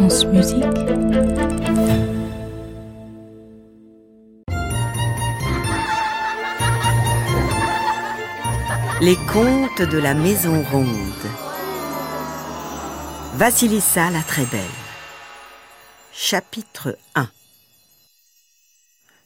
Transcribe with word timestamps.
Les 0.00 0.06
contes 9.26 9.82
de 9.82 9.98
la 9.98 10.14
Maison 10.14 10.62
Ronde. 10.70 10.86
Vassilissa 13.34 14.10
la 14.10 14.22
très 14.22 14.46
belle. 14.46 14.60
Chapitre 16.12 16.96
1 17.16 17.28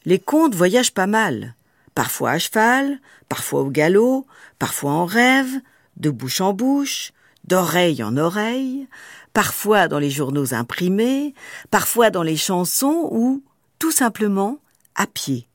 Les 0.05 0.17
contes 0.17 0.55
voyagent 0.55 0.93
pas 0.93 1.05
mal, 1.05 1.53
parfois 1.93 2.31
à 2.31 2.39
cheval, 2.39 2.97
parfois 3.29 3.61
au 3.61 3.69
galop, 3.69 4.25
parfois 4.57 4.93
en 4.93 5.05
rêve, 5.05 5.53
de 5.97 6.09
bouche 6.09 6.41
en 6.41 6.53
bouche, 6.53 7.13
d'oreille 7.43 8.03
en 8.03 8.17
oreille, 8.17 8.87
parfois 9.33 9.87
dans 9.87 9.99
les 9.99 10.11
journaux 10.11 10.53
imprimés, 10.53 11.33
parfois 11.71 12.09
dans 12.09 12.23
les 12.23 12.37
chansons 12.37 13.09
ou, 13.11 13.43
tout 13.79 13.91
simplement, 13.91 14.59
à 14.95 15.07
pied. 15.07 15.47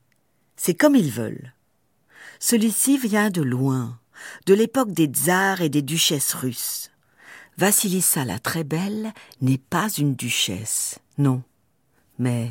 C'est 0.55 0.75
comme 0.75 0.95
ils 0.95 1.11
veulent. 1.11 1.53
Celui-ci 2.39 2.97
vient 2.97 3.29
de 3.29 3.41
loin, 3.41 3.97
de 4.45 4.53
l'époque 4.53 4.91
des 4.91 5.07
tsars 5.07 5.61
et 5.61 5.69
des 5.69 5.81
duchesses 5.81 6.33
russes. 6.33 6.91
Vassilissa 7.57 8.23
la 8.23 8.39
très 8.39 8.63
belle 8.63 9.11
n'est 9.41 9.57
pas 9.57 9.89
une 9.89 10.15
duchesse, 10.15 10.99
non. 11.17 11.41
Mais 12.17 12.49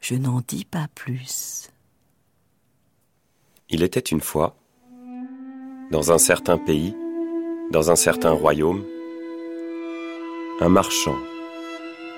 je 0.00 0.14
n'en 0.14 0.40
dis 0.46 0.64
pas 0.64 0.88
plus. 0.94 1.70
Il 3.68 3.82
était 3.82 4.00
une 4.00 4.20
fois, 4.20 4.56
dans 5.90 6.12
un 6.12 6.18
certain 6.18 6.58
pays, 6.58 6.94
dans 7.70 7.90
un 7.90 7.96
certain 7.96 8.32
royaume, 8.32 8.84
un 10.62 10.68
marchand 10.68 11.18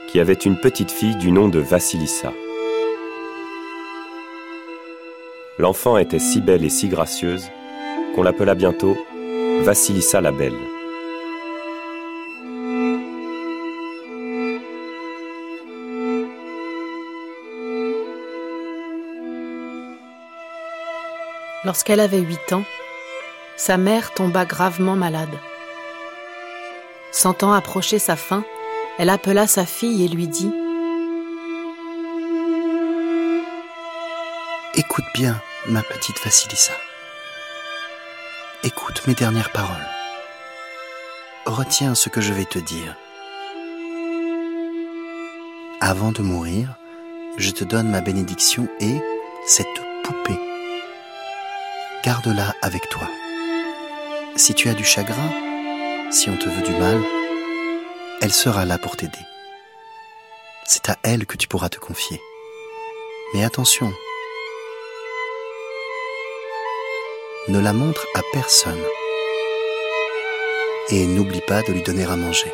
qui 0.09 0.21
avait 0.21 0.35
une 0.35 0.61
petite 0.61 0.91
fille 0.91 1.17
du 1.17 1.33
nom 1.33 1.49
de 1.49 1.61
Vassilissa. 1.61 2.33
L'enfant 5.59 5.97
était 5.97 6.19
si 6.19 6.43
belle 6.43 6.65
et 6.65 6.69
si 6.69 6.89
gracieuse 6.89 7.49
qu'on 8.15 8.23
l'appela 8.23 8.55
bientôt 8.55 8.97
Vassilissa 9.63 10.21
la 10.21 10.31
Belle. 10.31 10.53
Lorsqu'elle 21.65 22.01
avait 22.01 22.21
huit 22.21 22.53
ans, 22.53 22.65
sa 23.57 23.79
mère 23.79 24.13
tomba 24.13 24.45
gravement 24.45 24.97
malade. 24.97 25.35
Sentant 27.15 27.53
approcher 27.53 28.01
sa 28.01 28.17
fin, 28.17 28.45
elle 28.99 29.09
appela 29.09 29.47
sa 29.47 29.65
fille 29.65 30.05
et 30.05 30.09
lui 30.09 30.27
dit 30.27 30.51
Écoute 34.75 35.05
bien, 35.15 35.41
ma 35.69 35.81
petite 35.83 36.19
Vassilissa. 36.25 36.73
Écoute 38.65 39.07
mes 39.07 39.15
dernières 39.15 39.53
paroles. 39.53 39.87
Retiens 41.47 41.95
ce 41.95 42.09
que 42.09 42.21
je 42.21 42.33
vais 42.33 42.47
te 42.47 42.59
dire. 42.59 42.97
Avant 45.81 46.11
de 46.11 46.21
mourir, 46.21 46.75
je 47.39 47.53
te 47.53 47.63
donne 47.63 47.91
ma 47.91 48.01
bénédiction 48.01 48.67
et 48.81 49.01
cette 49.47 49.69
poupée. 50.03 50.41
Garde-la 52.05 52.57
avec 52.61 52.89
toi. 52.89 53.09
Si 54.35 54.53
tu 54.55 54.69
as 54.69 54.75
du 54.75 54.85
chagrin, 54.85 55.54
si 56.11 56.31
on 56.31 56.37
te 56.37 56.49
veut 56.49 56.63
du 56.63 56.73
mal, 56.73 57.01
elle 58.21 58.33
sera 58.33 58.65
là 58.65 58.79
pour 58.79 58.97
t'aider. 58.97 59.19
C'est 60.65 60.89
à 60.89 60.97
elle 61.03 61.27
que 61.27 61.37
tu 61.37 61.49
pourras 61.49 61.69
te 61.69 61.79
confier. 61.79 62.21
Mais 63.33 63.45
attention, 63.45 63.93
ne 67.49 67.59
la 67.59 67.73
montre 67.73 68.07
à 68.15 68.21
personne. 68.33 68.83
Et 70.91 71.07
n'oublie 71.07 71.41
pas 71.41 71.63
de 71.63 71.73
lui 71.73 71.83
donner 71.83 72.05
à 72.05 72.17
manger. 72.17 72.53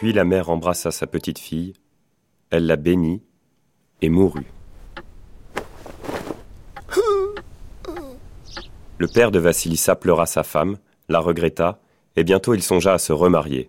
Puis 0.00 0.14
la 0.14 0.24
mère 0.24 0.48
embrassa 0.48 0.90
sa 0.90 1.06
petite 1.06 1.38
fille, 1.38 1.74
elle 2.48 2.64
la 2.64 2.76
bénit 2.76 3.20
et 4.00 4.08
mourut. 4.08 4.46
Le 8.96 9.06
père 9.08 9.30
de 9.30 9.38
Vassilissa 9.38 9.96
pleura 9.96 10.24
sa 10.24 10.42
femme, 10.42 10.78
la 11.10 11.18
regretta, 11.18 11.82
et 12.16 12.24
bientôt 12.24 12.54
il 12.54 12.62
songea 12.62 12.94
à 12.94 12.98
se 12.98 13.12
remarier. 13.12 13.68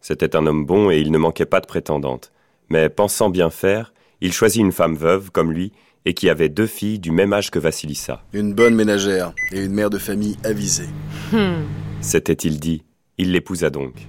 C'était 0.00 0.36
un 0.36 0.46
homme 0.46 0.64
bon 0.64 0.92
et 0.92 1.00
il 1.00 1.10
ne 1.10 1.18
manquait 1.18 1.44
pas 1.44 1.58
de 1.58 1.66
prétendantes. 1.66 2.30
Mais 2.68 2.88
pensant 2.88 3.28
bien 3.28 3.50
faire, 3.50 3.92
il 4.20 4.32
choisit 4.32 4.60
une 4.60 4.70
femme 4.70 4.94
veuve 4.94 5.32
comme 5.32 5.50
lui 5.50 5.72
et 6.04 6.14
qui 6.14 6.30
avait 6.30 6.50
deux 6.50 6.68
filles 6.68 7.00
du 7.00 7.10
même 7.10 7.32
âge 7.32 7.50
que 7.50 7.58
Vassilissa. 7.58 8.22
Une 8.32 8.54
bonne 8.54 8.76
ménagère 8.76 9.34
et 9.50 9.64
une 9.64 9.72
mère 9.72 9.90
de 9.90 9.98
famille 9.98 10.38
avisée. 10.44 10.88
S'était-il 12.00 12.60
dit, 12.60 12.84
il 13.18 13.32
l'épousa 13.32 13.70
donc. 13.70 14.06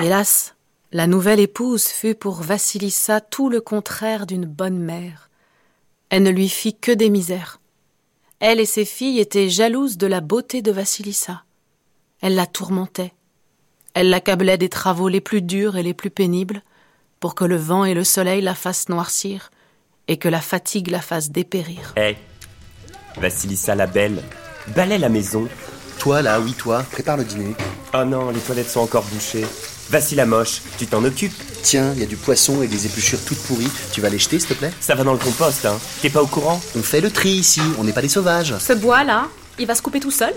Hélas, 0.00 0.54
la 0.92 1.08
nouvelle 1.08 1.40
épouse 1.40 1.86
fut 1.86 2.14
pour 2.14 2.40
Vassilissa 2.40 3.20
tout 3.20 3.48
le 3.48 3.60
contraire 3.60 4.26
d'une 4.26 4.46
bonne 4.46 4.78
mère. 4.78 5.28
Elle 6.08 6.22
ne 6.22 6.30
lui 6.30 6.48
fit 6.48 6.76
que 6.76 6.92
des 6.92 7.10
misères. 7.10 7.60
Elle 8.38 8.60
et 8.60 8.66
ses 8.66 8.84
filles 8.84 9.18
étaient 9.18 9.50
jalouses 9.50 9.98
de 9.98 10.06
la 10.06 10.20
beauté 10.20 10.62
de 10.62 10.70
Vassilissa. 10.70 11.42
Elle 12.20 12.36
la 12.36 12.46
tourmentait. 12.46 13.12
Elle 13.92 14.10
l'accablait 14.10 14.56
des 14.56 14.68
travaux 14.68 15.08
les 15.08 15.20
plus 15.20 15.42
durs 15.42 15.76
et 15.76 15.82
les 15.82 15.94
plus 15.94 16.10
pénibles 16.10 16.62
pour 17.18 17.34
que 17.34 17.44
le 17.44 17.56
vent 17.56 17.84
et 17.84 17.94
le 17.94 18.04
soleil 18.04 18.40
la 18.40 18.54
fassent 18.54 18.88
noircir 18.88 19.50
et 20.06 20.16
que 20.16 20.28
la 20.28 20.40
fatigue 20.40 20.92
la 20.92 21.00
fasse 21.00 21.32
dépérir. 21.32 21.92
Hé, 21.96 22.16
Vassilissa 23.16 23.74
la 23.74 23.88
belle, 23.88 24.22
balaie 24.68 24.98
la 24.98 25.08
maison. 25.08 25.48
Toi 25.98 26.22
là, 26.22 26.38
oui 26.40 26.52
toi, 26.52 26.84
prépare 26.84 27.16
le 27.16 27.24
dîner. 27.24 27.56
Oh 27.92 28.04
non, 28.04 28.30
les 28.30 28.38
toilettes 28.38 28.70
sont 28.70 28.80
encore 28.80 29.04
bouchées. 29.04 29.44
Vassi 29.90 30.14
la 30.14 30.26
moche, 30.26 30.60
tu 30.78 30.86
t'en 30.86 31.02
occupes 31.04 31.32
Tiens, 31.62 31.92
il 31.94 32.00
y 32.00 32.02
a 32.02 32.06
du 32.06 32.16
poisson 32.16 32.62
et 32.62 32.68
des 32.68 32.86
épluchures 32.86 33.24
toutes 33.24 33.38
pourries. 33.38 33.70
Tu 33.92 34.00
vas 34.00 34.08
les 34.08 34.18
jeter, 34.18 34.38
s'il 34.38 34.48
te 34.50 34.54
plaît? 34.54 34.72
Ça 34.80 34.94
va 34.94 35.04
dans 35.04 35.12
le 35.12 35.18
compost, 35.18 35.64
hein. 35.66 35.78
T'es 36.02 36.10
pas 36.10 36.22
au 36.22 36.26
courant? 36.26 36.60
On 36.76 36.82
fait 36.82 37.00
le 37.00 37.10
tri 37.10 37.30
ici, 37.30 37.60
on 37.78 37.84
n'est 37.84 37.92
pas 37.92 38.02
des 38.02 38.08
sauvages. 38.08 38.56
Ce 38.58 38.72
bois-là, 38.72 39.28
il 39.58 39.66
va 39.66 39.74
se 39.74 39.82
couper 39.82 40.00
tout 40.00 40.10
seul 40.10 40.34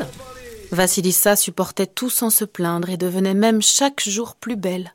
Vassilissa 0.72 1.36
supportait 1.36 1.88
tout 1.88 2.10
sans 2.10 2.30
se 2.30 2.46
plaindre 2.46 2.90
et 2.90 2.98
devenait 2.98 3.34
même 3.34 3.62
chaque 3.62 4.02
jour 4.08 4.36
plus 4.36 4.56
belle, 4.56 4.94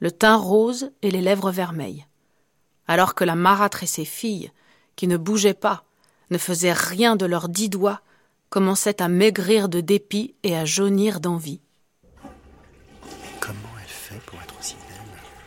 le 0.00 0.10
teint 0.10 0.36
rose 0.36 0.90
et 1.02 1.12
les 1.12 1.20
lèvres 1.20 1.52
vermeilles. 1.52 2.06
Alors 2.88 3.14
que 3.14 3.22
la 3.22 3.36
marâtre 3.36 3.84
et 3.84 3.86
ses 3.86 4.04
filles, 4.04 4.50
qui 4.96 5.06
ne 5.06 5.16
bougeaient 5.16 5.54
pas, 5.54 5.84
ne 6.30 6.38
faisaient 6.38 6.72
rien 6.72 7.14
de 7.14 7.24
leurs 7.24 7.48
dix 7.48 7.68
doigts, 7.68 8.00
commençaient 8.50 9.00
à 9.00 9.08
maigrir 9.08 9.68
de 9.68 9.80
dépit 9.80 10.34
et 10.42 10.56
à 10.56 10.64
jaunir 10.64 11.20
d'envie. 11.20 11.60
Comment 13.40 13.58
elle 13.80 13.88
fait 13.88 14.20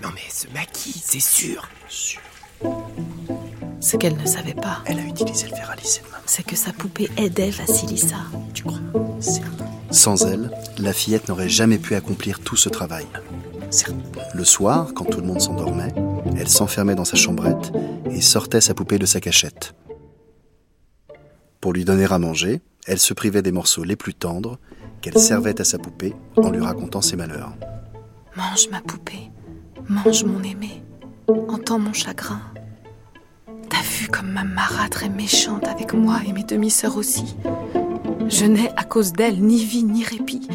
Non 0.01 0.09
mais 0.13 0.21
ce 0.30 0.47
maquis, 0.53 1.01
c'est 1.03 1.19
sûr. 1.19 1.68
Sûr. 1.88 2.21
Ce 3.80 3.97
qu'elle 3.97 4.18
ne 4.18 4.25
savait 4.25 4.53
pas, 4.53 4.80
Elle 4.86 5.00
a 5.00 5.03
utilisé 5.06 5.47
le 5.47 5.56
fer 5.56 5.69
à 5.69 5.75
lisser 5.75 6.01
de 6.01 6.07
main. 6.12 6.18
c'est 6.25 6.44
que 6.44 6.56
sa 6.56 6.74
poupée 6.74 7.09
aidait 7.18 7.51
Vassilissa. 7.51 8.18
Tu 8.53 8.63
crois? 8.63 8.80
Certes. 9.19 9.47
Sans 9.92 10.25
elle, 10.25 10.51
la 10.80 10.92
fillette 10.94 11.27
n'aurait 11.30 11.50
jamais 11.50 11.77
pu 11.77 11.95
accomplir 11.95 12.39
tout 12.39 12.56
ce 12.56 12.69
travail. 12.69 13.06
Certes. 13.69 13.95
Le 14.33 14.44
soir, 14.44 14.94
quand 14.95 15.06
tout 15.06 15.19
le 15.21 15.27
monde 15.27 15.42
s'endormait, 15.42 15.94
elle 16.38 16.50
s'enfermait 16.50 16.95
dans 16.95 17.06
sa 17.06 17.15
chambrette 17.15 17.71
et 18.09 18.21
sortait 18.21 18.62
sa 18.62 18.74
poupée 18.74 18.97
de 19.00 19.06
sa 19.06 19.19
cachette. 19.21 19.75
Pour 21.62 21.74
lui 21.74 21.86
donner 21.86 22.06
à 22.06 22.19
manger, 22.19 22.62
elle 22.88 23.00
se 23.00 23.13
privait 23.13 23.42
des 23.42 23.51
morceaux 23.51 23.83
les 23.83 23.95
plus 23.95 24.13
tendres 24.13 24.59
qu'elle 25.01 25.18
servait 25.18 25.59
à 25.62 25.63
sa 25.63 25.77
poupée 25.77 26.13
en 26.38 26.50
lui 26.50 26.62
racontant 26.62 27.01
ses 27.01 27.15
malheurs. 27.15 27.53
Mange 28.36 28.69
ma 28.71 28.81
poupée, 28.81 29.31
mange 29.90 30.24
mon 30.24 30.42
aimé, 30.44 30.84
entends 31.28 31.80
mon 31.80 31.94
chagrin. 31.94 32.42
T'as 33.70 33.82
vu 33.82 34.08
comme 34.08 34.32
ma 34.32 34.44
marâtre 34.44 35.04
est 35.04 35.10
méchante 35.10 35.68
avec 35.68 35.94
moi 35.94 36.20
et 36.26 36.34
mes 36.34 36.44
demi-sœurs 36.44 36.98
aussi. 36.98 37.36
Je 38.28 38.46
n'ai 38.46 38.70
à 38.76 38.84
cause 38.84 39.14
d'elle 39.14 39.42
ni 39.42 39.64
vie 39.64 39.84
ni 39.84 40.04
répit. 40.04 40.48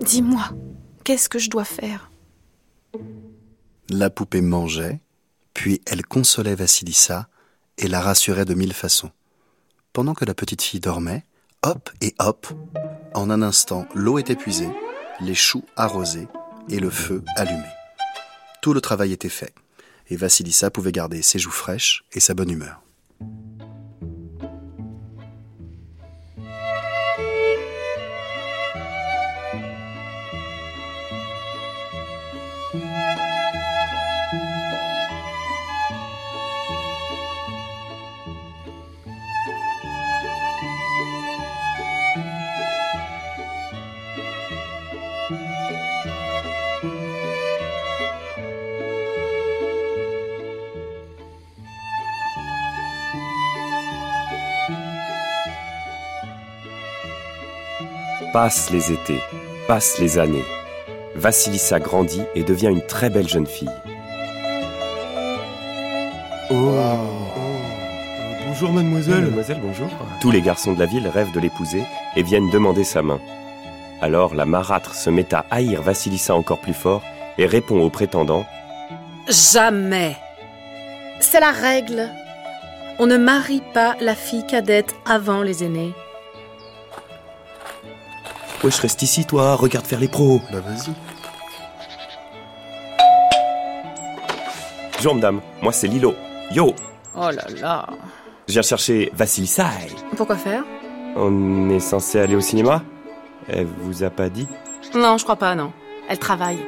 Dis-moi, 0.00 0.50
qu'est-ce 1.04 1.28
que 1.28 1.38
je 1.38 1.50
dois 1.50 1.64
faire? 1.64 2.10
La 3.88 4.10
poupée 4.10 4.40
mangeait, 4.40 5.00
puis 5.54 5.80
elle 5.86 6.04
consolait 6.04 6.54
Vassilissa 6.54 7.28
et 7.78 7.88
la 7.88 8.00
rassurait 8.00 8.44
de 8.44 8.54
mille 8.54 8.72
façons. 8.72 9.10
Pendant 9.92 10.14
que 10.14 10.24
la 10.24 10.34
petite 10.34 10.62
fille 10.62 10.80
dormait, 10.80 11.24
hop 11.62 11.90
et 12.00 12.14
hop, 12.18 12.46
en 13.14 13.28
un 13.28 13.42
instant, 13.42 13.86
l'eau 13.94 14.18
est 14.18 14.30
épuisée, 14.30 14.70
les 15.20 15.34
choux 15.34 15.64
arrosés 15.76 16.28
et 16.68 16.78
le 16.78 16.90
feu 16.90 17.22
allumé. 17.36 17.68
Tout 18.62 18.72
le 18.72 18.80
travail 18.80 19.12
était 19.12 19.28
fait, 19.28 19.52
et 20.08 20.14
Vassilissa 20.14 20.70
pouvait 20.70 20.92
garder 20.92 21.20
ses 21.20 21.40
joues 21.40 21.50
fraîches 21.50 22.04
et 22.12 22.20
sa 22.20 22.32
bonne 22.32 22.48
humeur. 22.48 22.80
Passent 58.30 58.70
les 58.70 58.92
étés, 58.92 59.20
passent 59.68 59.98
les 59.98 60.18
années. 60.18 60.44
Vassilissa 61.14 61.78
grandit 61.80 62.22
et 62.34 62.42
devient 62.42 62.68
une 62.68 62.86
très 62.86 63.10
belle 63.10 63.28
jeune 63.28 63.46
fille. 63.46 63.68
Oh, 66.50 66.74
Bonjour 68.46 68.72
mademoiselle. 68.72 69.24
Mademoiselle, 69.24 69.60
bonjour. 69.62 69.88
Tous 70.20 70.30
les 70.30 70.40
garçons 70.40 70.72
de 70.72 70.78
la 70.78 70.86
ville 70.86 71.08
rêvent 71.08 71.32
de 71.32 71.40
l'épouser 71.40 71.82
et 72.16 72.22
viennent 72.22 72.50
demander 72.50 72.84
sa 72.84 73.02
main. 73.02 73.20
Alors 74.00 74.34
la 74.34 74.46
marâtre 74.46 74.94
se 74.94 75.10
met 75.10 75.34
à 75.34 75.44
haïr 75.50 75.82
Vassilissa 75.82 76.34
encore 76.34 76.60
plus 76.60 76.74
fort 76.74 77.02
et 77.38 77.46
répond 77.46 77.80
au 77.80 77.90
prétendant 77.90 78.46
Jamais. 79.28 80.16
C'est 81.20 81.40
la 81.40 81.52
règle. 81.52 82.08
On 82.98 83.06
ne 83.06 83.16
marie 83.16 83.62
pas 83.74 83.96
la 84.00 84.14
fille 84.14 84.46
cadette 84.46 84.94
avant 85.06 85.42
les 85.42 85.64
aînés. 85.64 85.94
Ouais, 88.64 88.70
je 88.70 88.80
reste 88.80 89.02
ici, 89.02 89.24
toi, 89.24 89.56
regarde 89.56 89.86
faire 89.86 89.98
les 89.98 90.08
pros. 90.08 90.40
Bah 90.52 90.60
vas-y. 90.60 90.92
Bonjour 94.96 95.14
madame, 95.16 95.40
moi 95.60 95.72
c'est 95.72 95.88
Lilo. 95.88 96.14
Yo 96.52 96.74
Oh 97.16 97.30
là 97.30 97.44
là. 97.60 97.86
Je 98.46 98.52
viens 98.52 98.62
chercher 98.62 99.10
Vassilissa. 99.14 99.68
Pourquoi 100.16 100.36
faire? 100.36 100.62
On 101.16 101.70
est 101.70 101.80
censé 101.80 102.20
aller 102.20 102.36
au 102.36 102.40
cinéma? 102.40 102.82
Elle 103.48 103.66
vous 103.66 104.04
a 104.04 104.10
pas 104.10 104.28
dit? 104.28 104.46
Non, 104.94 105.18
je 105.18 105.24
crois 105.24 105.36
pas, 105.36 105.54
non. 105.56 105.72
Elle 106.08 106.18
travaille. 106.18 106.58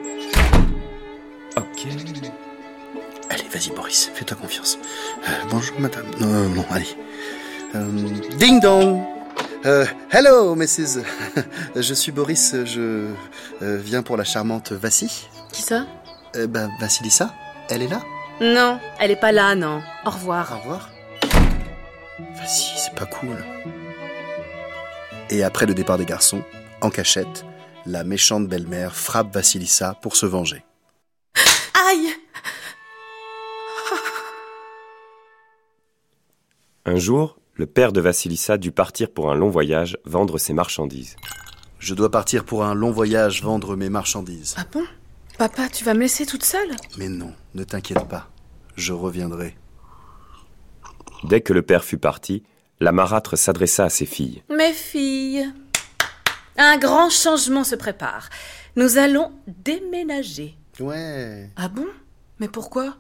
Ok. 1.57 1.87
Allez, 3.31 3.45
vas-y 3.53 3.71
Boris, 3.71 4.11
fais-toi 4.13 4.37
confiance. 4.37 4.79
Euh, 5.29 5.31
bonjour 5.51 5.79
madame. 5.79 6.07
Non, 6.21 6.27
non, 6.27 6.49
non, 6.49 6.65
allez. 6.71 6.97
Euh, 7.77 7.87
ding 8.37 8.61
dong 8.61 9.01
Euh, 9.65 9.87
Hello, 10.11 10.55
Mrs. 10.55 11.03
je 11.77 11.95
suis 11.95 12.13
Boris, 12.13 12.55
je 12.65 13.09
euh, 13.63 13.79
viens 13.79 14.03
pour 14.03 14.17
la 14.17 14.25
charmante 14.25 14.73
Vassi. 14.73 15.29
Qui 15.53 15.63
ça? 15.63 15.87
Euh, 16.37 16.47
bah, 16.47 16.69
Vassilissa, 16.81 17.35
elle 17.71 17.83
est 17.83 17.89
là? 17.89 18.03
Non, 18.41 18.79
elle 19.01 19.11
est 19.11 19.21
pas 19.21 19.33
là, 19.33 19.55
non. 19.55 19.81
Au 20.05 20.09
Au 20.09 20.11
revoir. 20.11 20.61
revoir. 20.61 20.91
Vassi, 22.37 22.73
c'est 22.77 22.95
pas 22.95 23.07
cool. 23.07 23.43
Et 25.31 25.43
après 25.43 25.65
le 25.65 25.73
départ 25.73 25.97
des 25.97 26.05
garçons, 26.05 26.43
en 26.83 26.91
cachette, 26.91 27.45
la 27.87 28.05
méchante 28.05 28.47
belle-mère 28.47 28.95
frappe 28.95 29.33
Vassilissa 29.33 29.95
pour 30.03 30.17
se 30.17 30.27
venger. 30.27 30.63
Aïe 31.89 32.09
Un 36.85 36.97
jour, 36.97 37.39
le 37.55 37.67
père 37.67 37.93
de 37.93 38.01
Vassilissa 38.01 38.59
dut 38.59 38.73
partir 38.73 39.11
pour 39.11 39.31
un 39.31 39.35
long 39.35 39.49
voyage 39.51 39.97
vendre 40.05 40.39
ses 40.39 40.53
marchandises. 40.53 41.17
Je 41.79 41.95
dois 41.95 42.11
partir 42.11 42.45
pour 42.45 42.65
un 42.65 42.75
long 42.75 42.91
voyage 42.91 43.43
vendre 43.43 43.77
mes 43.77 43.91
marchandises. 43.91 44.55
Ah 44.59 44.65
bon? 44.73 44.85
Papa, 45.39 45.69
tu 45.69 45.85
vas 45.85 45.95
me 45.95 46.01
laisser 46.01 46.27
toute 46.27 46.45
seule? 46.45 46.71
Mais 46.99 47.09
non, 47.09 47.33
ne 47.55 47.65
t'inquiète 47.65 48.09
pas, 48.09 48.29
je 48.77 48.93
reviendrai. 48.93 49.57
Dès 51.25 51.41
que 51.41 51.53
le 51.53 51.63
père 51.63 51.85
fut 51.85 51.99
parti, 51.99 52.43
la 52.81 52.93
marâtre 52.93 53.37
s'adressa 53.37 53.85
à 53.85 53.91
ses 53.91 54.07
filles. 54.07 54.43
Mes 54.51 54.73
filles, 54.73 55.53
un 56.57 56.77
grand 56.79 57.11
changement 57.11 57.65
se 57.65 57.77
prépare. 57.77 58.29
Nous 58.77 58.99
allons 58.99 59.33
déménager. 59.47 60.57
Ouais. 60.81 61.51
Ah 61.57 61.69
bon? 61.69 61.87
Mais 62.41 62.49
pourquoi? 62.49 62.97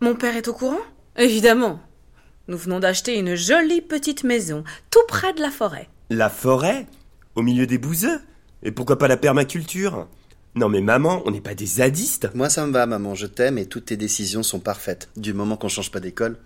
Mon 0.00 0.14
père 0.14 0.36
est 0.36 0.48
au 0.48 0.54
courant? 0.54 0.80
Évidemment. 1.16 1.80
Nous 2.48 2.58
venons 2.58 2.80
d'acheter 2.80 3.16
une 3.18 3.36
jolie 3.36 3.80
petite 3.80 4.24
maison, 4.24 4.64
tout 4.90 5.04
près 5.06 5.32
de 5.32 5.40
la 5.40 5.50
forêt. 5.50 5.88
La 6.10 6.28
forêt? 6.28 6.86
Au 7.36 7.42
milieu 7.42 7.66
des 7.66 7.78
bouseux? 7.78 8.20
Et 8.64 8.72
pourquoi 8.72 8.98
pas 8.98 9.08
la 9.08 9.16
permaculture? 9.16 10.08
Non 10.54 10.68
mais 10.68 10.80
maman, 10.80 11.22
on 11.24 11.30
n'est 11.30 11.40
pas 11.40 11.54
des 11.54 11.66
zadistes 11.66 12.28
Moi 12.34 12.50
ça 12.50 12.66
me 12.66 12.72
va, 12.72 12.84
maman, 12.84 13.14
je 13.14 13.26
t'aime 13.26 13.58
et 13.58 13.66
toutes 13.66 13.86
tes 13.86 13.96
décisions 13.96 14.42
sont 14.42 14.60
parfaites. 14.60 15.08
Du 15.16 15.32
moment 15.32 15.56
qu'on 15.56 15.68
change 15.68 15.90
pas 15.90 16.00
d'école, 16.00 16.36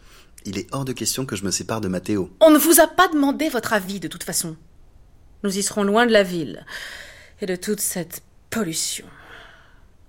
il 0.44 0.58
est 0.58 0.68
hors 0.72 0.84
de 0.84 0.92
question 0.92 1.26
que 1.26 1.34
je 1.34 1.44
me 1.44 1.50
sépare 1.50 1.80
de 1.80 1.88
Mathéo. 1.88 2.30
On 2.40 2.50
ne 2.50 2.58
vous 2.58 2.78
a 2.80 2.86
pas 2.86 3.08
demandé 3.08 3.48
votre 3.48 3.72
avis 3.72 3.98
de 3.98 4.06
toute 4.06 4.22
façon. 4.22 4.54
Nous 5.42 5.58
y 5.58 5.62
serons 5.62 5.82
loin 5.82 6.06
de 6.06 6.12
la 6.12 6.22
ville 6.22 6.64
et 7.40 7.46
de 7.46 7.56
toute 7.56 7.80
cette 7.80 8.22
pollution. 8.50 9.06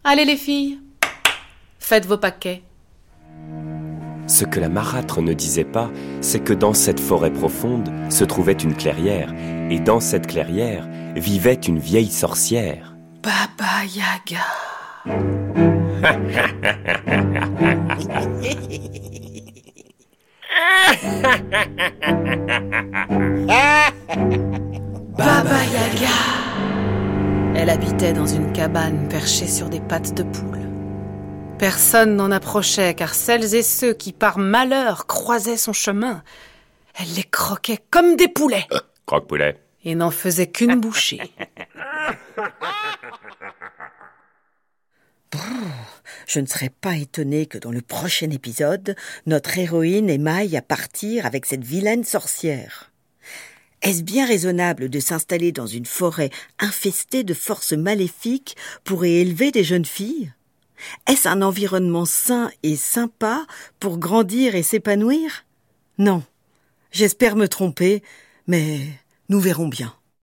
Allez 0.04 0.26
les 0.26 0.38
filles, 0.38 0.80
faites 1.80 2.06
vos 2.06 2.18
paquets. 2.18 2.62
Ce 4.28 4.44
que 4.44 4.60
la 4.60 4.68
marâtre 4.68 5.22
ne 5.22 5.34
disait 5.34 5.64
pas, 5.64 5.90
c'est 6.20 6.44
que 6.44 6.54
dans 6.54 6.74
cette 6.74 7.00
forêt 7.00 7.32
profonde 7.32 7.90
se 8.10 8.26
trouvait 8.26 8.52
une 8.54 8.76
clairière, 8.76 9.34
et 9.70 9.80
dans 9.80 10.02
cette 10.02 10.28
clairière 10.28 10.88
vivait 11.16 11.54
une 11.54 11.80
vieille 11.80 12.12
sorcière. 12.12 12.96
Baba 13.24 13.86
Yaga. 13.86 14.44
Baba 25.18 25.64
Yaga. 25.74 26.18
Elle 27.56 27.70
habitait 27.70 28.14
dans 28.14 28.28
une 28.28 28.52
cabane 28.52 29.08
perchée 29.10 29.48
sur 29.48 29.70
des 29.70 29.80
pattes 29.80 30.14
de 30.14 30.24
poule. 30.24 30.67
Personne 31.60 32.16
n'en 32.16 32.32
approchait 32.32 32.94
car 32.94 33.16
celles 33.16 33.56
et 33.56 33.64
ceux 33.64 33.94
qui 33.94 34.14
par 34.14 34.38
malheur 34.38 35.08
croisaient 35.08 35.58
son 35.58 35.74
chemin, 35.74 36.24
elle 37.00 37.12
les 37.16 37.24
croquait 37.24 37.80
comme 37.90 38.16
des 38.16 38.28
poulets 38.28 38.68
Croque-poulet. 39.08 39.60
et 39.84 39.96
n'en 39.96 40.12
faisait 40.12 40.48
qu'une 40.48 40.80
bouchée. 40.80 41.20
Je 46.28 46.40
ne 46.40 46.46
serais 46.46 46.70
pas 46.70 46.96
étonnée 46.96 47.46
que 47.46 47.58
dans 47.58 47.72
le 47.72 47.82
prochain 47.82 48.30
épisode, 48.30 48.96
notre 49.26 49.58
héroïne 49.58 50.10
émaille 50.10 50.58
à 50.58 50.62
partir 50.62 51.26
avec 51.26 51.46
cette 51.46 51.64
vilaine 51.64 52.04
sorcière. 52.04 52.92
Est-ce 53.82 54.04
bien 54.04 54.26
raisonnable 54.28 54.90
de 54.90 55.00
s'installer 55.00 55.52
dans 55.52 55.68
une 55.68 55.86
forêt 55.86 56.30
infestée 56.60 57.24
de 57.24 57.34
forces 57.34 57.74
maléfiques 57.74 58.58
pour 58.84 59.06
y 59.06 59.18
élever 59.20 59.52
des 59.52 59.64
jeunes 59.64 59.86
filles? 59.86 60.34
Est-ce 61.08 61.28
un 61.28 61.42
environnement 61.42 62.06
sain 62.06 62.52
et 62.64 62.76
sympa 62.76 63.46
pour 63.80 63.98
grandir 63.98 64.56
et 64.56 64.64
s'épanouir? 64.64 65.46
Non. 65.98 66.24
J'espère 66.92 67.36
me 67.36 67.48
tromper, 67.48 68.04
mais 68.48 68.80
nous 69.30 69.40
verrons 69.40 69.68
bien. 69.68 69.94